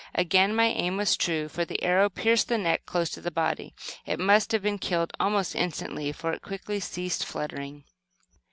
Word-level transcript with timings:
Again 0.15 0.55
my 0.55 0.65
aim 0.65 0.97
was 0.97 1.15
true, 1.15 1.47
for 1.47 1.63
the 1.63 1.83
arrow 1.83 2.09
pierced 2.09 2.47
the 2.47 2.57
neck 2.57 2.87
close 2.87 3.11
to 3.11 3.21
the 3.21 3.29
body. 3.29 3.75
It 4.03 4.17
must 4.19 4.51
have 4.51 4.63
been 4.63 4.79
killed 4.79 5.13
almost 5.19 5.53
instantly, 5.55 6.11
for 6.11 6.31
it 6.33 6.41
quickly 6.41 6.79
ceased 6.79 7.23
fluttering. 7.23 7.83